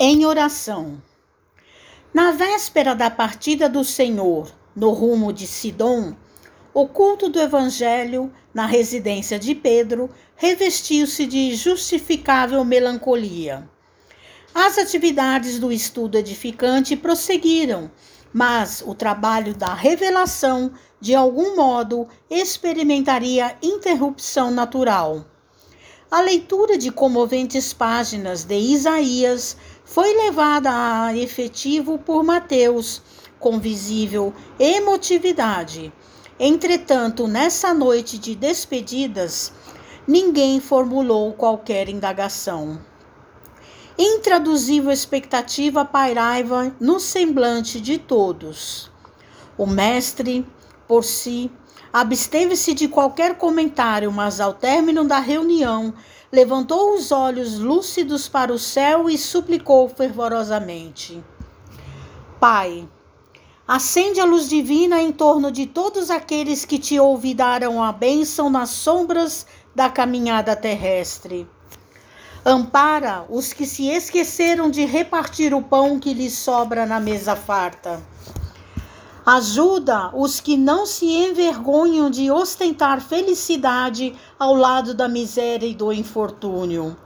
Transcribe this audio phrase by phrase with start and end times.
[0.00, 1.02] Em oração.
[2.14, 6.14] Na véspera da partida do Senhor no rumo de Sidom,
[6.72, 13.68] o culto do Evangelho na residência de Pedro revestiu-se de justificável melancolia.
[14.54, 17.90] As atividades do estudo edificante prosseguiram,
[18.32, 20.70] mas o trabalho da revelação,
[21.00, 25.26] de algum modo, experimentaria interrupção natural.
[26.10, 33.02] A leitura de comoventes páginas de Isaías foi levada a efetivo por Mateus,
[33.38, 35.92] com visível emotividade.
[36.40, 39.52] Entretanto, nessa noite de despedidas,
[40.06, 42.80] ninguém formulou qualquer indagação.
[43.98, 48.90] Intraduzível expectativa pairava no semblante de todos.
[49.58, 50.46] O mestre,
[50.86, 51.50] por si,
[51.92, 55.94] absteve-se de qualquer comentário, mas ao término da reunião,
[56.30, 61.22] levantou os olhos lúcidos para o céu e suplicou fervorosamente:
[62.38, 62.88] Pai,
[63.66, 68.70] acende a luz divina em torno de todos aqueles que te ouvidaram a bênção nas
[68.70, 71.48] sombras da caminhada terrestre.
[72.44, 78.00] Ampara os que se esqueceram de repartir o pão que lhes sobra na mesa farta.
[79.30, 85.92] Ajuda os que não se envergonham de ostentar felicidade ao lado da miséria e do
[85.92, 86.96] infortúnio.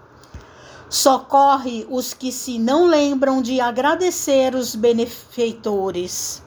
[0.88, 6.40] Socorre os que se não lembram de agradecer os benefeitores.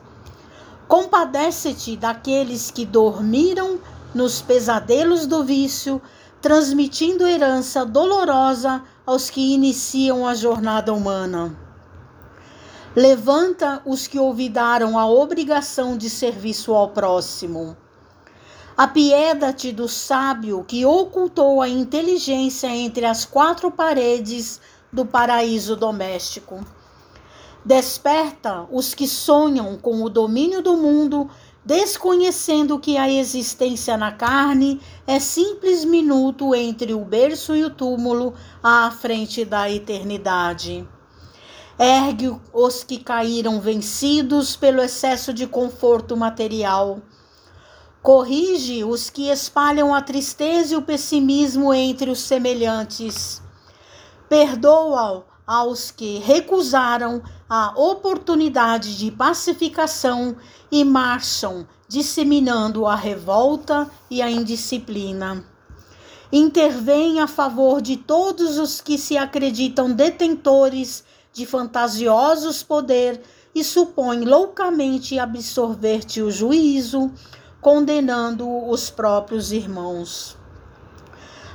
[0.87, 3.77] Compadece-te daqueles que dormiram
[4.13, 6.01] nos pesadelos do vício,
[6.41, 11.64] transmitindo herança dolorosa aos que iniciam a jornada humana.
[12.95, 17.75] Levanta os que olvidaram a obrigação de serviço ao próximo.
[18.77, 24.61] Apieda-te do sábio que ocultou a inteligência entre as quatro paredes
[24.93, 26.65] do paraíso doméstico.
[27.65, 31.29] Desperta os que sonham com o domínio do mundo,
[31.65, 38.33] desconhecendo que a existência na carne é simples minuto entre o berço e o túmulo
[38.63, 40.87] à frente da eternidade.
[41.77, 47.01] Ergue os que caíram vencidos pelo excesso de conforto material.
[48.01, 53.41] Corrige os que espalham a tristeza e o pessimismo entre os semelhantes.
[54.29, 60.37] Perdoa aos que recusaram a oportunidade de pacificação
[60.71, 65.45] e marcham disseminando a revolta e a indisciplina.
[66.31, 71.03] Intervém a favor de todos os que se acreditam detentores
[71.35, 73.21] de fantasiosos poder
[73.53, 77.11] e supõe loucamente absorver-te o juízo,
[77.59, 80.37] condenando os próprios irmãos.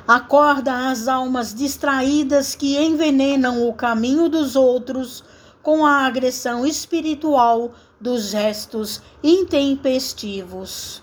[0.07, 5.25] Acorda as almas distraídas que envenenam o caminho dos outros
[5.63, 11.03] com a agressão espiritual dos gestos intempestivos.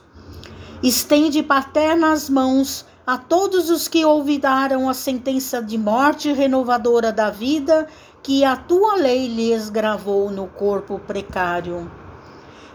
[0.84, 7.88] Estende paternas mãos a todos os que olvidaram a sentença de morte renovadora da vida
[8.22, 11.90] que a tua lei lhes gravou no corpo precário.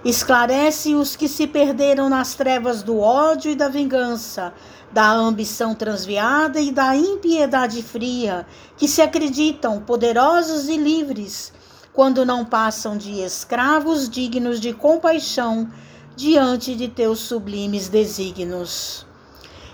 [0.05, 4.53] Esclarece os que se perderam nas trevas do ódio e da vingança,
[4.91, 11.53] da ambição transviada e da impiedade fria, que se acreditam poderosos e livres,
[11.93, 15.71] quando não passam de escravos dignos de compaixão
[16.17, 19.07] diante de teus sublimes desígnios.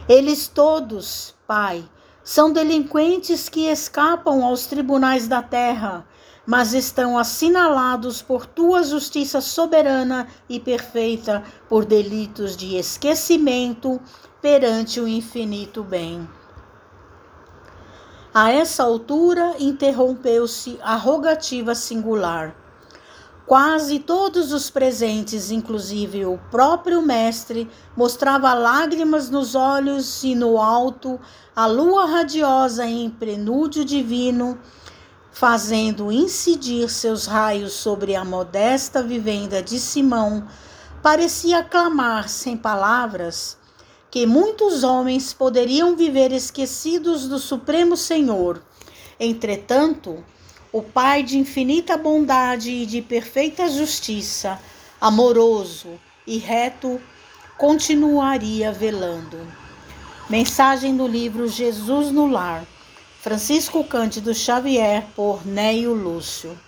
[0.09, 1.84] Eles todos, Pai,
[2.28, 6.06] são delinquentes que escapam aos tribunais da terra,
[6.44, 13.99] mas estão assinalados por tua justiça soberana e perfeita por delitos de esquecimento
[14.43, 16.28] perante o infinito bem.
[18.34, 22.55] A essa altura interrompeu-se a rogativa singular.
[23.48, 27.66] Quase todos os presentes, inclusive o próprio mestre,
[27.97, 31.19] mostrava lágrimas nos olhos e no alto
[31.56, 34.59] a lua radiosa em prenúdio divino,
[35.32, 40.47] fazendo incidir seus raios sobre a modesta vivenda de Simão,
[41.03, 43.56] parecia clamar sem palavras
[44.10, 48.60] que muitos homens poderiam viver esquecidos do Supremo Senhor.
[49.18, 50.22] Entretanto,
[50.72, 54.60] o Pai de infinita bondade e de perfeita justiça,
[55.00, 57.00] amoroso e reto,
[57.56, 59.38] continuaria velando.
[60.28, 62.65] Mensagem do livro Jesus no Lar,
[63.20, 66.59] Francisco Cândido Xavier, por Neio Lúcio.